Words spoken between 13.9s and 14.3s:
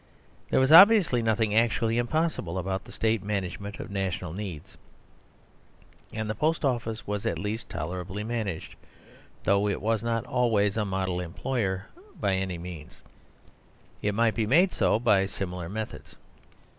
it